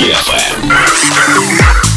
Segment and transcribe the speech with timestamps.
[0.00, 1.87] EFM.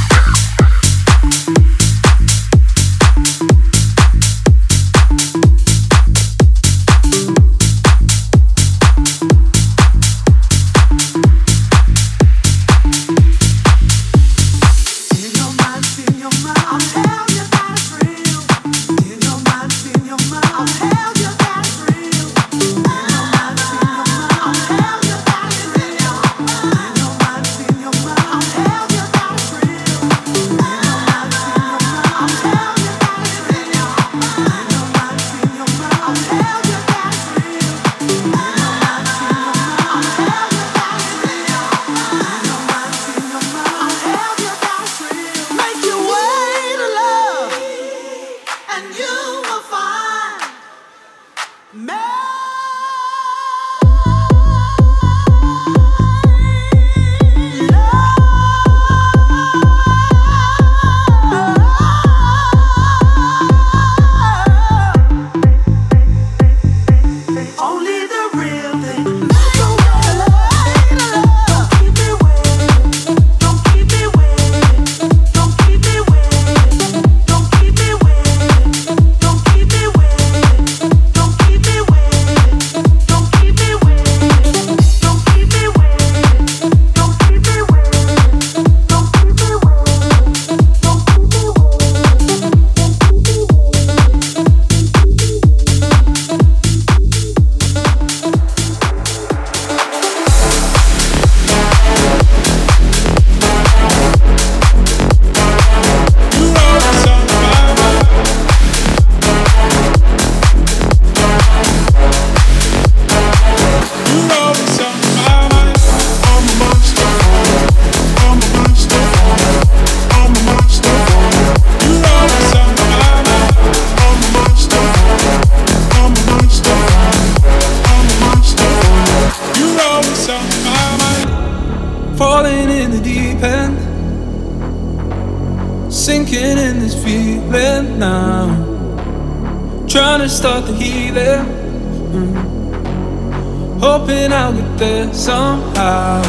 [144.12, 146.22] Hoping I'll get there somehow.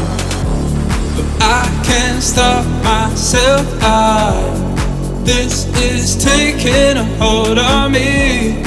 [1.17, 3.67] But I can't stop myself.
[3.83, 8.63] I, this is taking a hold on me.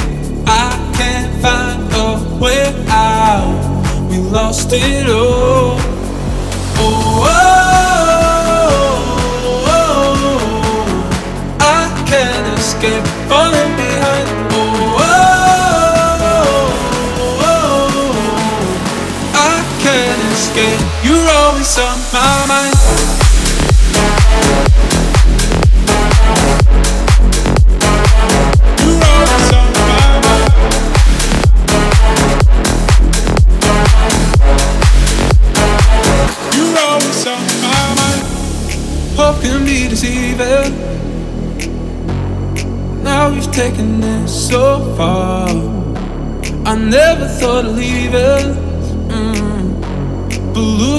[0.46, 4.10] I can't find a way out.
[4.10, 5.78] We lost it all.
[6.78, 7.45] Oh, oh,
[39.17, 40.72] Hope can be deceiving.
[43.03, 45.50] Now we've taken it so far.
[46.65, 48.55] I never thought of leaving.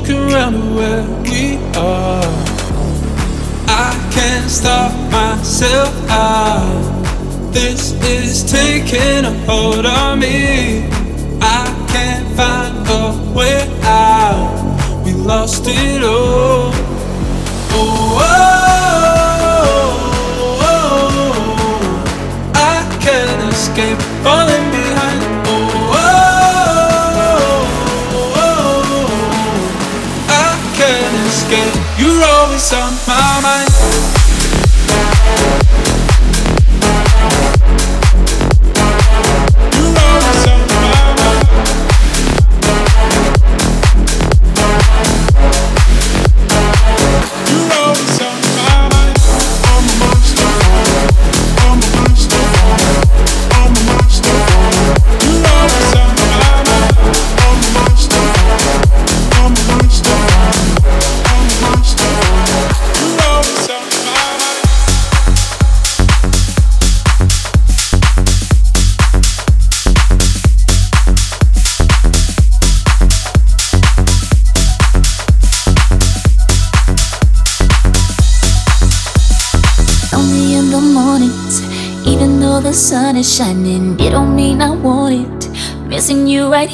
[0.06, 0.14] Mm.
[0.14, 2.22] But look around where we are.
[3.68, 7.52] I can't stop myself out.
[7.52, 10.88] This is taking a hold on me.
[11.40, 15.02] I can't find a way out.
[15.04, 16.70] We lost it all.
[17.78, 18.45] Oh, oh,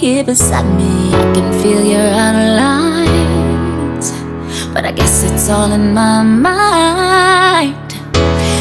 [0.03, 2.43] here beside me, I can feel your outer
[4.75, 7.93] but I guess it's all in my mind.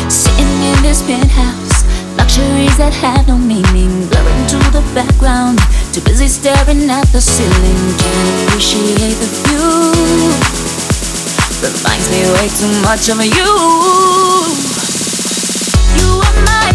[0.08, 1.82] Sitting in this penthouse,
[2.16, 5.58] luxuries that have no meaning, blurring to the background.
[5.94, 10.30] Too busy staring at the ceiling, can't appreciate the view.
[11.66, 13.50] Reminds me way too much of you.
[15.98, 16.70] You are my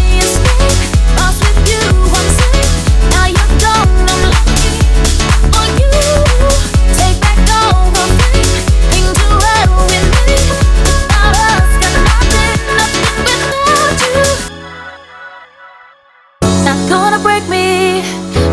[16.89, 18.01] gonna break me,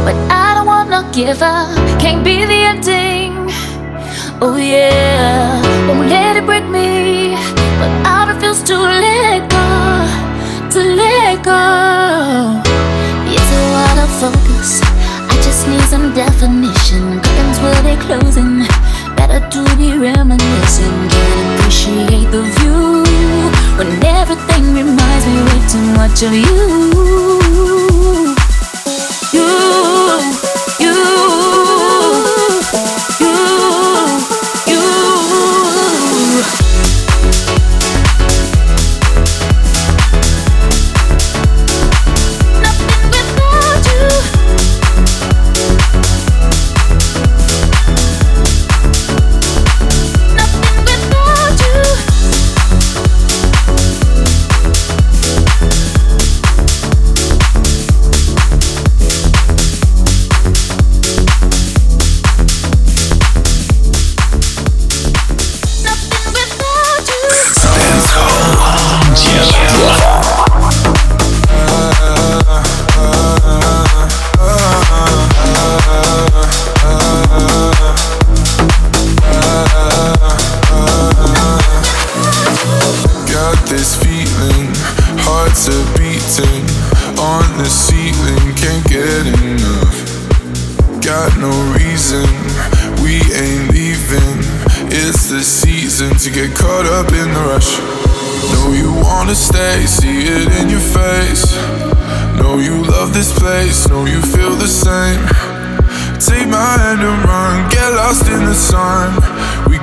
[0.05, 1.71] but I don't wanna give up.
[2.00, 3.33] Can't be the ending.
[4.41, 7.35] Oh yeah, won't let it break me,
[7.81, 9.67] but I refuse to let go,
[10.75, 11.62] to let go.
[13.35, 14.83] It's a lot of focus.
[15.31, 17.21] I just need some definition.
[17.23, 18.67] Curtains will be closing.
[19.17, 20.97] Better to be reminiscing.
[21.09, 23.03] Can't appreciate the view
[23.79, 26.45] when everything reminds me way too much of you.
[26.45, 27.44] You,
[29.35, 30.04] you,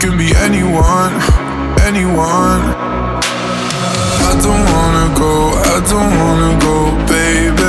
[0.01, 1.13] can be anyone,
[1.85, 2.63] anyone.
[4.29, 5.33] I don't wanna go,
[5.73, 7.60] I don't wanna go, baby.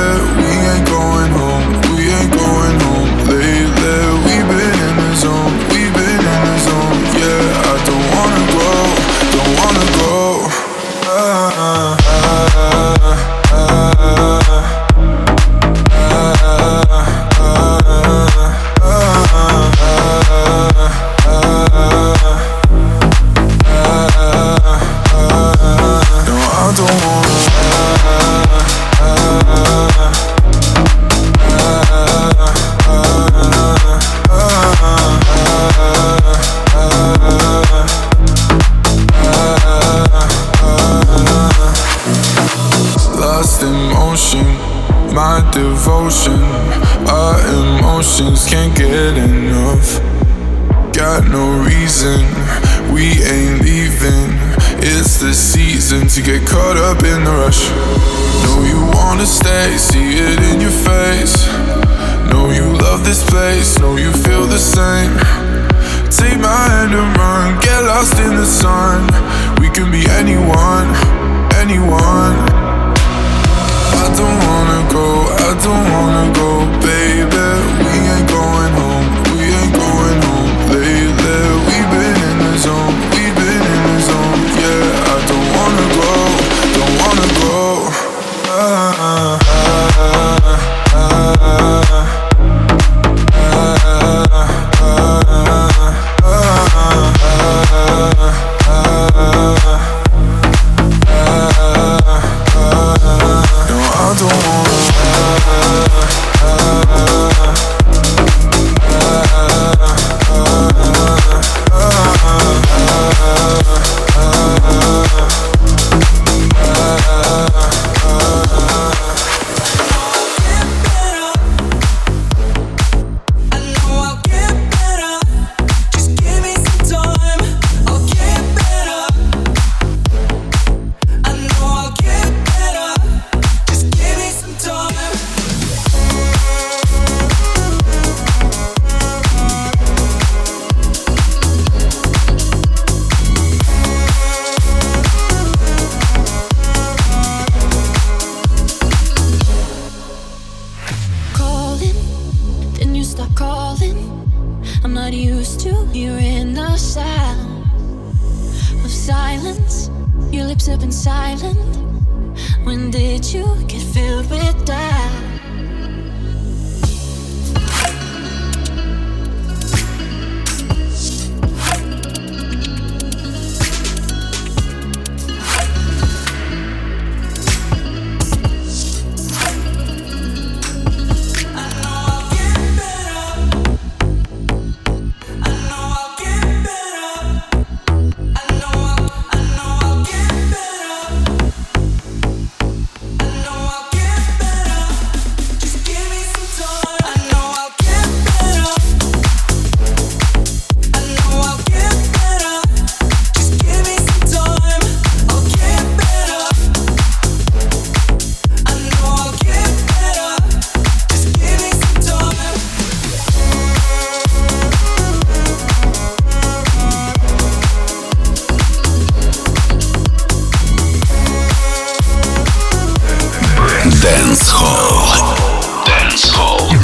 [104.43, 105.82] Thank you.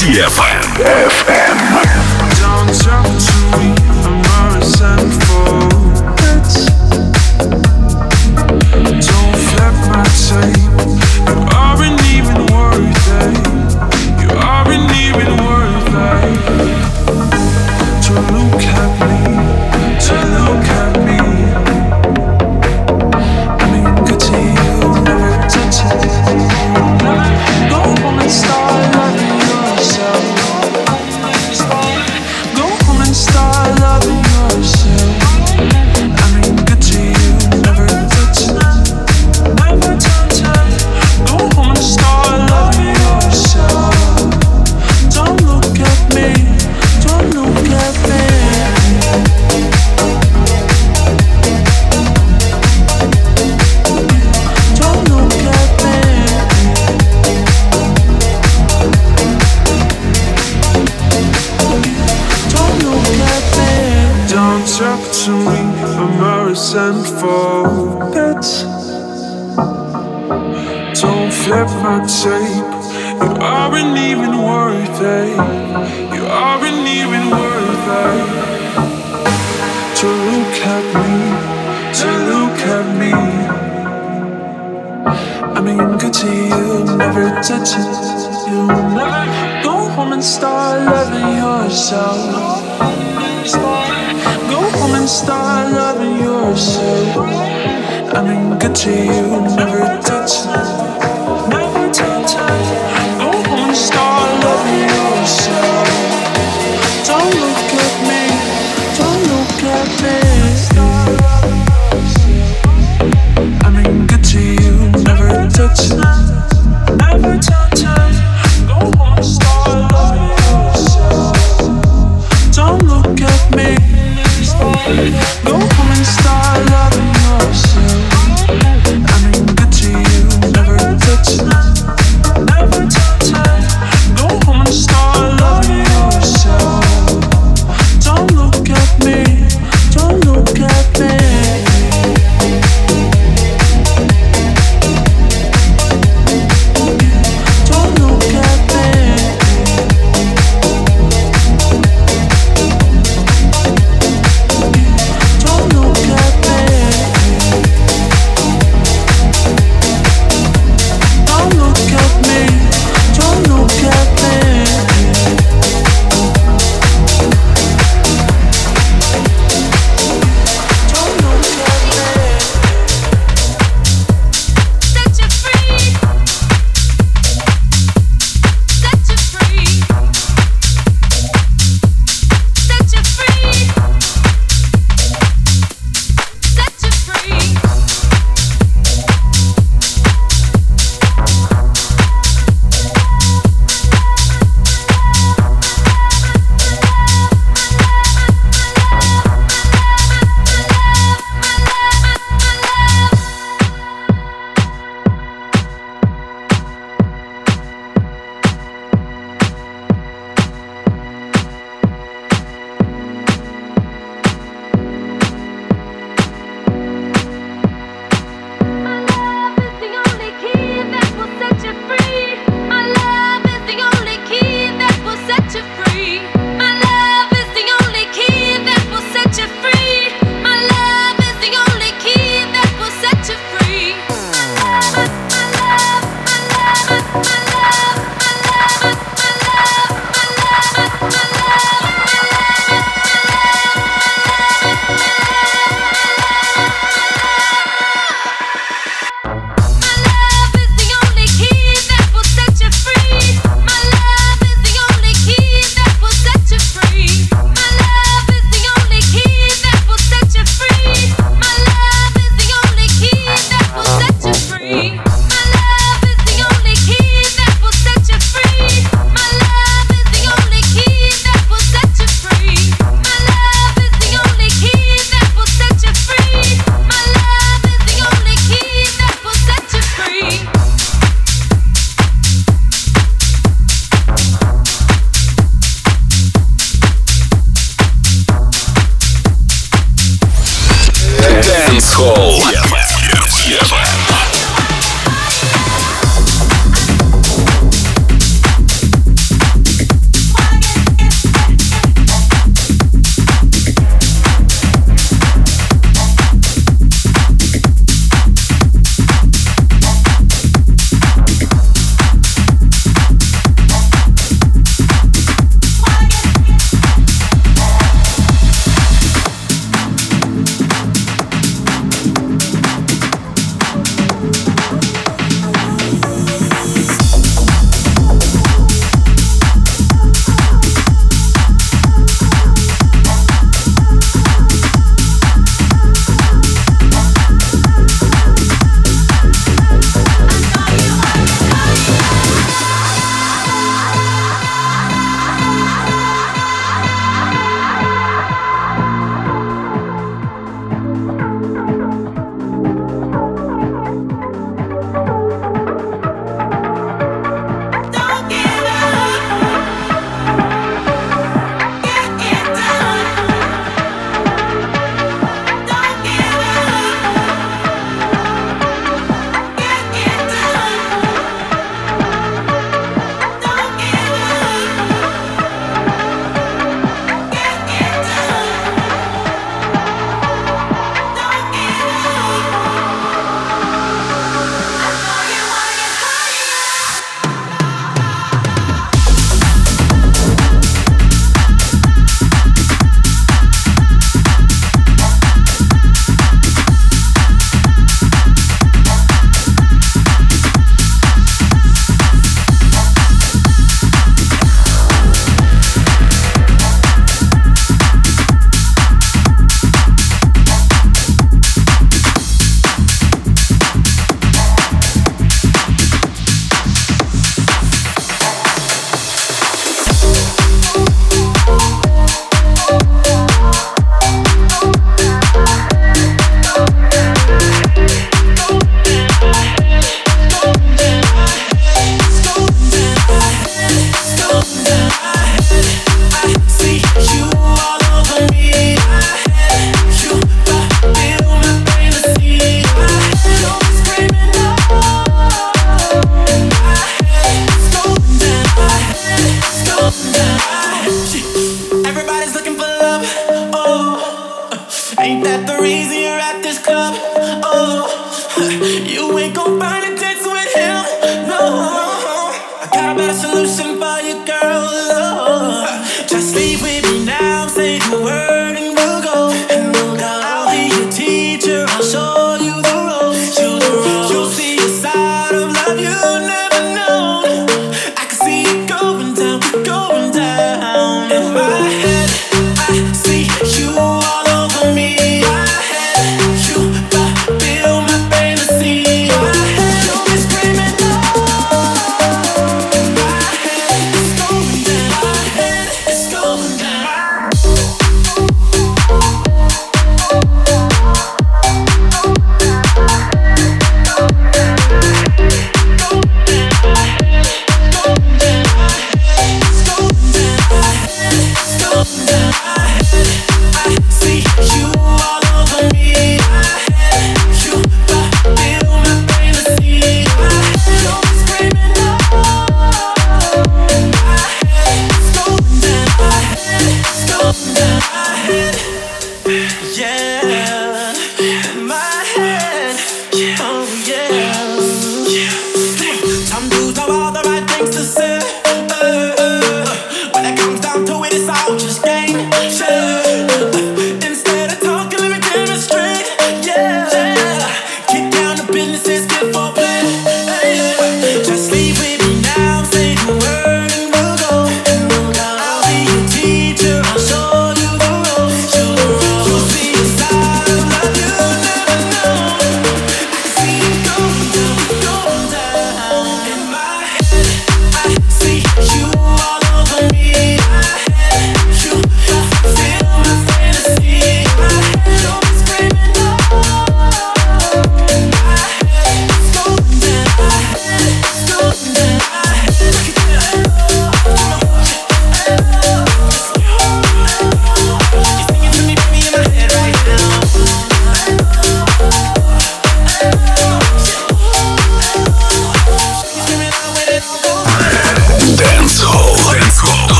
[0.00, 1.28] D F M F
[3.58, 3.79] M.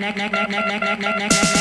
[0.00, 1.59] next, next, next, next, next, next, next.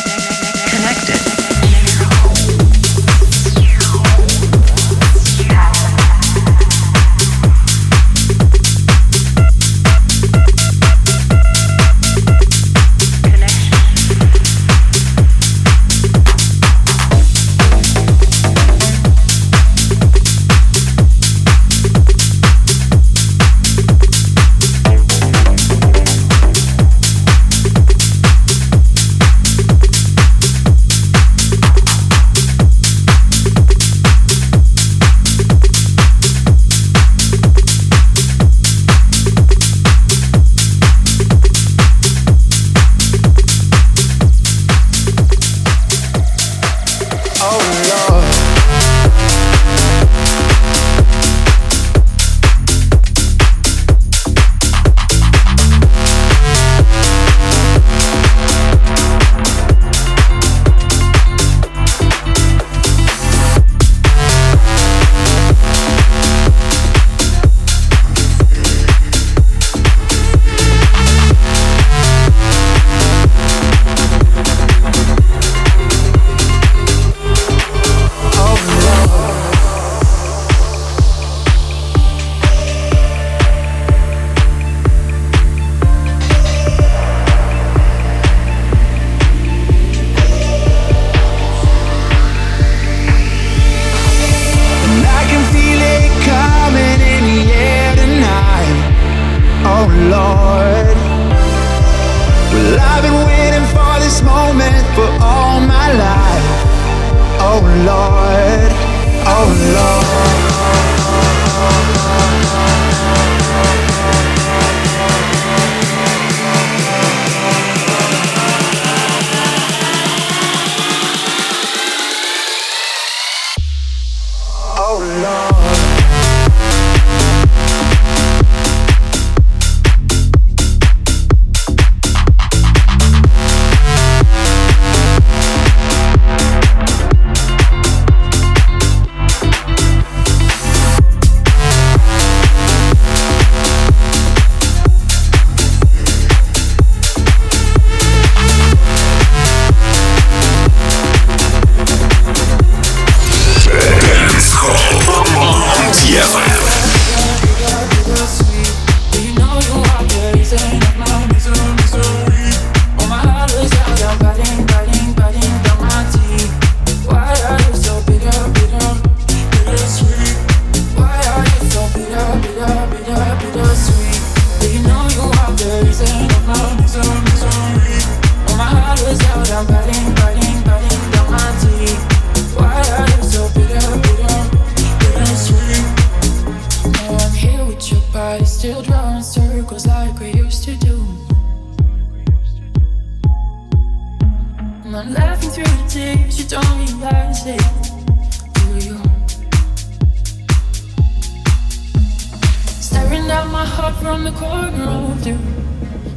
[204.02, 205.38] from the corner of you.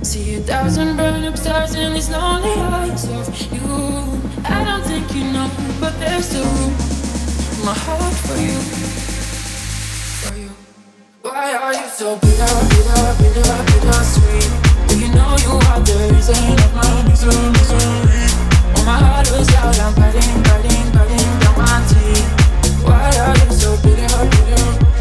[0.02, 4.20] See a thousand burn up stars in these lonely eyes of you.
[4.44, 6.72] I don't think you know, but there's still room.
[7.66, 8.58] My heart for you,
[10.22, 10.50] for you.
[11.22, 14.50] Why are you so bitter, bitter, bitter, bitter sweet?
[14.88, 17.94] Do you know you are the reason of my misery, misery?
[18.74, 22.28] When my heart was out, I'm biting, biting, biting down my teeth.
[22.86, 24.91] Why are you so bitter, bitter?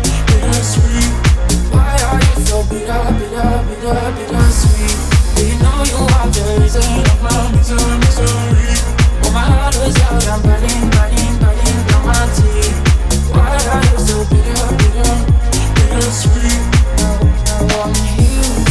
[2.52, 2.84] so bitter,
[3.16, 5.00] bitter, bitter, bitter sweet.
[5.64, 8.28] Know you are the reason of my misery.
[9.24, 10.42] Oh, my heart out, I'm
[11.88, 12.76] down my teeth.
[13.32, 15.14] Why are you so bitter, bitter,
[15.80, 16.60] bitter sweet?
[17.72, 18.71] I'm here.